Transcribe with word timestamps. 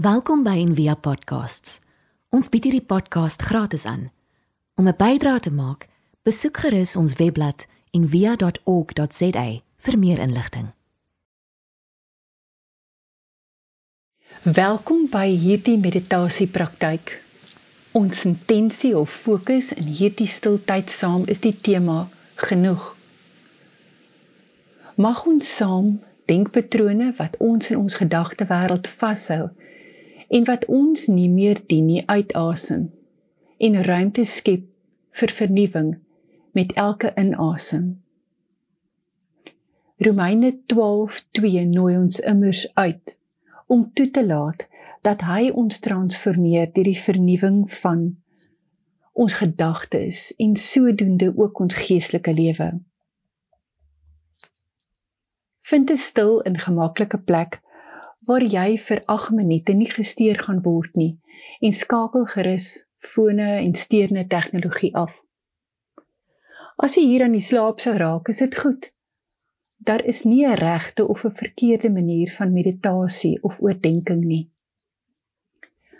Welkom 0.00 0.42
by 0.42 0.54
Envia 0.56 0.94
Podcasts. 0.96 1.74
Ons 2.32 2.48
bied 2.48 2.64
hierdie 2.64 2.86
podcast 2.88 3.42
gratis 3.44 3.82
aan. 3.84 4.06
Om 4.80 4.88
'n 4.88 4.96
bydrae 4.96 5.40
te 5.40 5.50
maak, 5.52 5.88
besoek 6.22 6.56
gerus 6.56 6.96
ons 6.96 7.14
webblad 7.20 7.66
en 7.90 8.08
via.org.za 8.08 9.60
vir 9.76 9.98
meer 9.98 10.18
inligting. 10.18 10.72
Welkom 14.42 15.08
by 15.10 15.36
hierdie 15.36 15.78
meditasiepraktyk. 15.78 17.22
Ons 17.92 18.24
intensie 18.24 18.96
of 18.96 19.10
fokus 19.10 19.72
in 19.72 19.86
hierdie 19.86 20.26
stiltyd 20.26 20.90
saam 20.90 21.22
is 21.26 21.40
die 21.40 21.60
tema 21.60 22.08
genoeg. 22.34 22.96
Mag 24.94 25.26
ons 25.26 25.56
saam 25.56 26.00
denkpatrone 26.24 27.12
wat 27.16 27.36
ons 27.36 27.70
in 27.70 27.76
ons 27.76 27.94
gedagtewêreld 27.94 28.88
vashou 28.88 29.50
en 30.30 30.46
wat 30.46 30.64
ons 30.70 31.06
nie 31.10 31.28
meer 31.28 31.58
dien 31.66 31.86
nie 31.90 32.02
uitasem 32.06 32.86
en 33.58 33.82
ruimte 33.84 34.24
skep 34.24 34.66
vir 35.20 35.34
vernuwing 35.34 35.90
met 36.56 36.72
elke 36.78 37.10
inasem. 37.18 37.98
Romeine 40.00 40.52
12:2 40.72 41.66
nooi 41.68 41.96
ons 41.96 42.20
immers 42.20 42.62
uit 42.74 43.18
om 43.66 43.90
toe 43.94 44.10
te 44.10 44.26
laat 44.26 44.68
dat 45.02 45.24
hy 45.28 45.50
ons 45.50 45.78
transformeer 45.78 46.70
deur 46.72 46.88
die 46.88 46.98
vernuwing 46.98 47.64
van 47.70 48.04
ons 49.12 49.34
gedagtes 49.34 50.30
en 50.38 50.56
sodoende 50.56 51.32
ook 51.36 51.60
ons 51.60 51.74
geestelike 51.74 52.32
lewe. 52.32 52.68
Vind 55.60 55.90
'n 55.90 55.96
stil 55.96 56.42
en 56.42 56.58
gemaklike 56.58 57.18
plek 57.18 57.60
waar 58.30 58.44
jy 58.46 58.76
vir 58.78 59.02
8 59.10 59.34
minute 59.34 59.74
nie 59.74 59.90
gesteer 59.90 60.38
gaan 60.38 60.60
word 60.62 60.94
nie 60.94 61.16
en 61.66 61.72
skakel 61.74 62.28
gerus 62.30 62.68
fone 63.02 63.48
en 63.58 63.74
steurende 63.74 64.22
tegnologie 64.30 64.92
af. 64.94 65.16
As 66.78 66.94
jy 66.96 67.02
hier 67.08 67.24
aan 67.26 67.34
die 67.34 67.42
slaap 67.42 67.82
sou 67.82 67.96
raak, 67.98 68.30
is 68.30 68.38
dit 68.44 68.54
goed. 68.62 68.92
Daar 69.82 70.04
is 70.12 70.22
nie 70.24 70.46
'n 70.46 70.60
regte 70.62 71.08
of 71.08 71.24
'n 71.24 71.34
verkeerde 71.42 71.90
manier 71.90 72.30
van 72.38 72.52
meditasie 72.52 73.42
of 73.42 73.60
oordeenking 73.60 74.24
nie. 74.24 74.50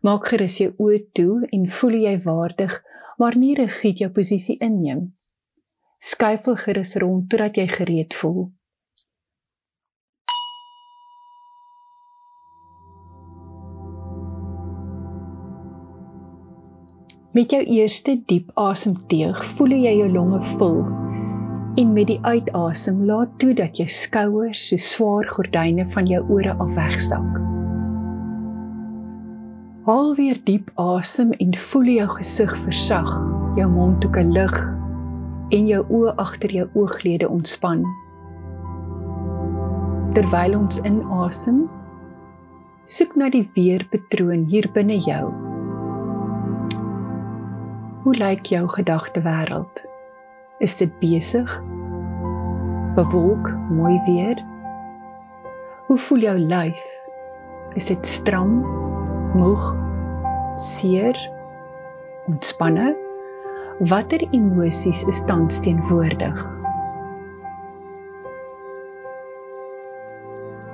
Maak 0.00 0.26
gerus 0.26 0.58
jou 0.58 0.72
oë 0.78 1.12
toe 1.12 1.46
en 1.50 1.68
voel 1.68 1.94
jy 2.06 2.18
waardig, 2.24 2.82
maar 3.18 3.36
nie 3.36 3.54
rigied 3.54 3.98
jou 3.98 4.10
posisie 4.10 4.58
inneem. 4.58 5.14
Skuifel 5.98 6.56
gerus 6.56 6.96
rond 6.96 7.30
totdat 7.30 7.56
jy 7.56 7.66
gereed 7.68 8.14
voel. 8.14 8.52
Met 17.34 17.50
jou 17.50 17.64
eerste 17.66 18.12
diep 18.30 18.52
asemteug 18.54 19.40
voel 19.56 19.72
jy 19.74 19.92
jou 19.98 20.04
longe 20.06 20.38
vul 20.52 20.76
en 21.82 21.88
met 21.90 22.06
die 22.06 22.20
uitasem 22.22 23.00
laat 23.08 23.32
toe 23.42 23.48
dat 23.58 23.80
jou 23.80 23.88
skouers 23.90 24.60
so 24.68 24.78
swaar 24.78 25.26
gordyne 25.26 25.82
van 25.96 26.06
jou 26.06 26.20
ore 26.30 26.52
af 26.62 26.70
wegsak. 26.76 27.40
Haal 29.88 30.14
weer 30.14 30.38
diep 30.46 30.70
asem 30.78 31.32
en 31.42 31.58
voel 31.58 31.90
jou 31.96 32.06
gesig 32.12 32.54
versag, 32.68 33.10
jou 33.58 33.66
mondhoeke 33.72 34.22
lig 34.30 34.54
en 35.58 35.66
jou 35.72 35.82
oë 35.90 36.14
agter 36.22 36.54
jou 36.54 36.68
ooglede 36.78 37.26
ontspan. 37.26 37.82
Terwyl 40.14 40.54
ons 40.60 40.78
inasem, 40.86 41.64
soek 42.86 43.18
na 43.18 43.26
die 43.34 43.42
weerpatroon 43.58 44.46
hier 44.54 44.70
binne 44.70 45.02
jou 45.02 45.43
Hoe 48.04 48.16
lyk 48.16 48.44
jou 48.46 48.68
gedagtewêreld? 48.68 49.80
Is 50.58 50.76
dit 50.76 50.98
besig? 51.00 51.62
Bewolk, 52.94 53.48
mooi 53.70 54.00
weer? 54.04 54.44
Hoe 55.86 55.96
voel 55.96 56.18
jou 56.18 56.38
lyf? 56.38 56.84
Is 57.74 57.86
dit 57.88 58.06
stram, 58.06 58.60
moeg, 59.32 59.64
seer, 60.60 61.16
ontspanne? 62.28 62.92
Watter 63.78 64.28
emosies 64.36 65.00
is 65.08 65.24
tans 65.24 65.64
teenwoordig? 65.64 66.44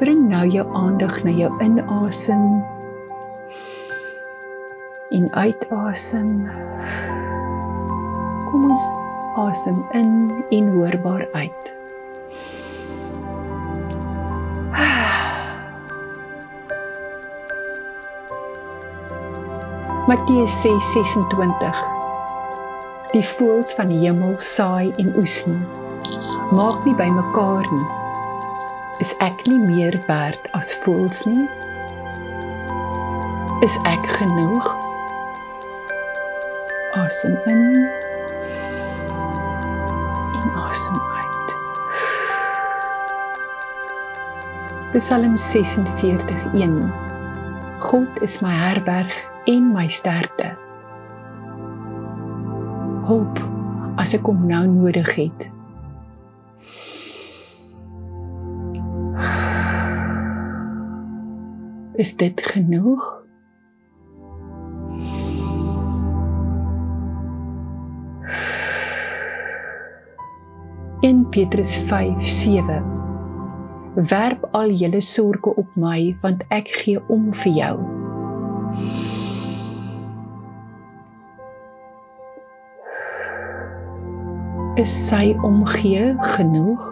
Bring 0.03 0.27
nou 0.35 0.49
jou 0.51 0.67
aandag 0.75 1.23
na 1.23 1.31
jou 1.31 1.55
inasem 1.63 2.59
en 5.11 5.27
uitasem. 5.35 6.47
Kom 8.51 8.65
ons 8.71 8.85
asem 9.43 9.85
in 9.91 10.45
en 10.51 10.69
hoorbaar 10.75 11.29
uit. 11.33 11.75
Matteus 20.09 20.63
6:26 20.63 21.79
Die 23.11 23.27
voëls 23.27 23.75
van 23.75 23.91
die 23.91 24.07
hemel 24.07 24.39
saai 24.39 24.95
en 25.03 25.11
oes 25.19 25.43
nie. 25.51 25.65
Maak 26.55 26.87
nie 26.87 26.95
bymekaar 26.95 27.67
nie. 27.73 27.89
Is 29.03 29.17
ek 29.19 29.43
nie 29.49 29.59
meer 29.59 29.99
werd 30.07 30.47
as 30.55 30.71
voëls 30.85 31.27
nie? 31.27 31.49
Is 33.67 33.75
ek 33.85 34.07
genoeg? 34.21 34.90
Asem 36.93 37.37
in 37.45 37.89
en 40.33 40.51
asem 40.55 41.01
uit. 41.01 41.49
Psalm 44.93 45.37
46:1 45.39 46.91
God 47.79 48.23
is 48.23 48.41
my 48.41 48.51
herberg 48.51 49.31
en 49.45 49.73
my 49.73 49.89
sterkte. 49.89 50.57
Hulp 53.07 53.39
as 53.97 54.15
ek 54.15 54.27
hom 54.27 54.47
nou 54.47 54.67
nodig 54.67 55.15
het. 55.15 55.51
Is 62.01 62.17
dit 62.17 62.41
genoeg? 62.53 63.30
Petrus 71.31 71.77
5:7 71.87 72.83
Werp 73.95 74.49
al 74.51 74.71
julle 74.71 75.01
sorges 75.01 75.55
op 75.57 75.77
my 75.79 76.17
want 76.23 76.43
ek 76.51 76.71
gee 76.83 76.99
om 77.07 77.29
vir 77.43 77.53
jou. 77.55 77.77
Is 84.83 84.91
sy 85.07 85.37
omgee 85.47 86.17
genoeg? 86.35 86.83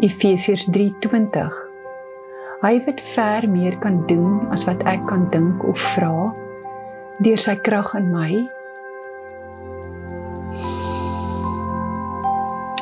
Efesiërs 0.00 0.68
3:20 0.72 1.65
Hy 2.56 2.78
wat 2.86 3.00
ver 3.00 3.44
meer 3.52 3.74
kan 3.78 3.98
doen 4.08 4.46
as 4.48 4.62
wat 4.64 4.80
ek 4.88 5.02
kan 5.10 5.26
dink 5.28 5.60
of 5.68 5.76
vra 5.76 6.32
deur 7.20 7.40
sy 7.40 7.52
krag 7.60 7.92
in 7.98 8.08
my 8.08 8.30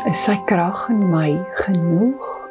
is 0.06 0.22
sy 0.28 0.36
krag 0.46 0.86
in 0.94 1.02
my 1.10 1.34
genoeg 1.64 2.43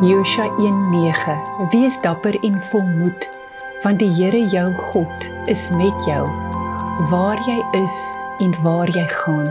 Josua 0.00 0.44
1:9 0.58 1.70
Wees 1.70 2.00
dapper 2.00 2.36
en 2.44 2.60
volmoed 2.60 3.30
want 3.82 3.98
die 3.98 4.10
Here 4.12 4.42
jou 4.52 4.74
God 4.76 5.28
is 5.48 5.70
met 5.72 6.04
jou 6.04 6.26
waar 7.08 7.40
jy 7.48 7.56
is 7.80 7.96
en 8.44 8.52
waar 8.60 8.92
jy 8.92 9.06
gaan. 9.08 9.48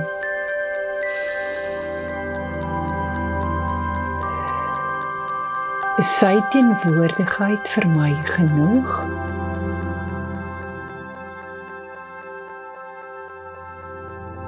Is 5.98 6.14
sy 6.20 6.38
teenwoordigheid 6.54 7.74
vir 7.74 7.90
my 7.98 8.14
genoeg? 8.30 8.96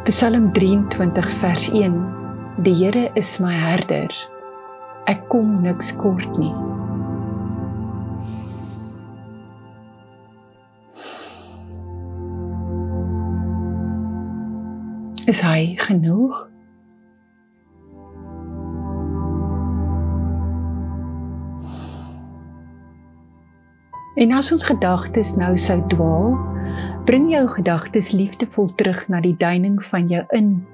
Psalm 0.06 0.52
23 0.54 1.38
vers 1.42 1.70
1 1.74 2.02
Die 2.62 2.80
Here 2.86 3.10
is 3.16 3.40
my 3.42 3.58
herder. 3.58 4.37
Ek 5.08 5.22
kom 5.32 5.62
niks 5.64 5.94
kort 5.96 6.28
nie. 6.36 6.52
Is 15.28 15.40
hy 15.44 15.76
genoeg? 15.80 16.44
En 24.18 24.32
as 24.32 24.52
ons 24.52 24.64
gedagtes 24.64 25.36
nou 25.38 25.54
sou 25.56 25.78
dwaal, 25.88 26.34
bring 27.06 27.32
jou 27.32 27.46
gedagtes 27.48 28.12
liefdevol 28.12 28.72
terug 28.76 29.08
na 29.08 29.22
die 29.24 29.36
duining 29.40 29.78
van 29.88 30.08
jou 30.12 30.24
in 30.36 30.66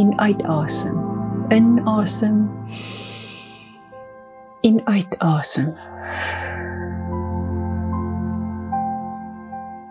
en 0.00 0.14
uitasem. 0.18 0.96
Inasem 1.54 2.48
en 4.66 4.80
uitasem. 4.84 5.74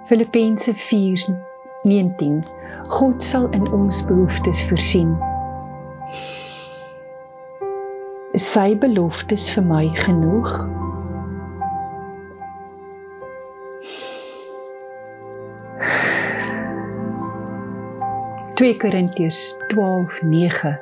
Filippense 0.05 0.73
4:19 0.73 2.43
God 2.87 3.23
sal 3.23 3.49
in 3.49 3.71
ons 3.71 4.05
behoeftes 4.05 4.65
voorsien. 4.67 5.17
Sy 8.31 8.77
beloftes 8.77 9.49
vir 9.55 9.63
my 9.63 9.89
genoeg. 9.93 10.51
2 18.55 18.77
Korintiërs 18.77 19.55
12:9 19.67 20.75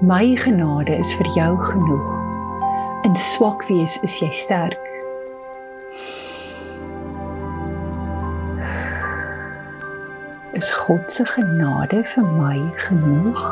My 0.00 0.36
genade 0.36 0.96
is 0.96 1.14
vir 1.16 1.26
jou 1.34 1.52
genoeg. 1.62 2.25
In 3.06 3.14
swak 3.14 3.62
wees 3.68 3.92
is 4.02 4.16
jy 4.18 4.28
sterk. 4.34 4.82
Is 10.58 10.70
God 10.74 11.06
se 11.14 11.22
genade 11.30 12.02
vir 12.02 12.26
my 12.26 12.58
genoeg? 12.88 13.44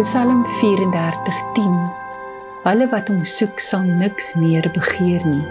Psalm 0.00 0.40
34:10 0.56 1.76
Hulle 2.64 2.88
wat 2.94 3.12
hom 3.12 3.26
soek 3.28 3.60
sal 3.60 3.84
niks 3.84 4.32
meer 4.40 4.72
begeer 4.72 5.28
nie 5.28 5.44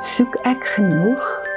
soek 0.00 0.36
ek 0.48 0.64
genoeg? 0.78 1.49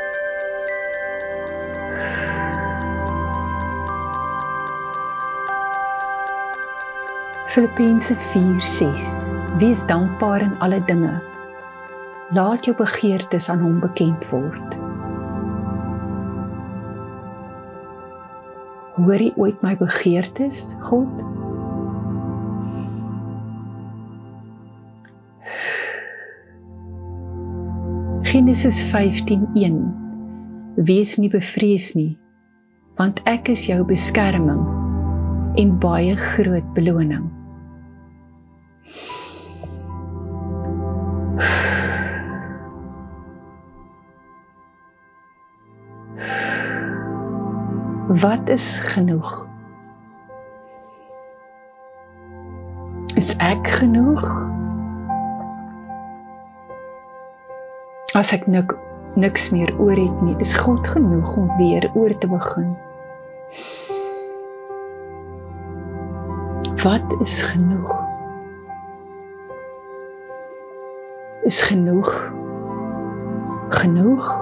Filippense 7.53 8.15
4:6 8.15 9.57
Wees 9.57 9.85
dankbaar 9.85 10.41
in 10.41 10.59
alle 10.59 10.83
dinge. 10.85 11.21
Laat 12.29 12.65
jou 12.65 12.73
begeertes 12.77 13.49
aan 13.49 13.59
hom 13.61 13.75
bekend 13.79 14.25
word. 14.29 14.73
Hoor 18.95 19.21
jy 19.21 19.29
ooit 19.37 19.61
my 19.61 19.75
begeertes, 19.77 20.73
God? 20.81 21.21
Genesis 28.33 28.81
15:1 28.89 29.77
Wees 30.89 31.15
nie 31.21 31.29
bevrees 31.29 31.93
nie 31.93 32.17
want 32.97 33.21
ek 33.29 33.53
is 33.53 33.69
jou 33.69 33.83
beskerming 33.85 34.65
en 35.57 35.77
baie 35.77 36.17
groot 36.17 36.73
beloning. 36.73 37.42
Wat 48.07 48.49
is 48.49 48.77
genoeg? 48.77 49.47
Is 53.15 53.35
ek 53.37 53.67
genoeg? 53.67 54.21
As 58.13 58.29
ek 58.33 58.45
nik 58.45 58.77
niks 59.17 59.49
meer 59.49 59.73
oor 59.81 59.97
het 59.97 60.21
nie, 60.21 60.35
is 60.37 60.53
God 60.53 60.87
genoeg 60.87 61.37
om 61.37 61.49
weer 61.57 61.89
oor 61.97 62.17
te 62.17 62.29
begin. 62.29 62.77
Wat 66.83 67.21
is 67.21 67.41
genoeg? 67.41 68.02
Is 71.43 71.61
genoeg? 71.61 72.31
Genoeg? 73.69 74.41